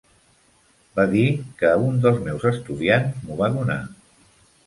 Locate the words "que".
1.59-1.73